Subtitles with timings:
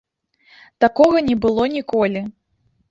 [0.85, 2.29] Такога не было ніколі.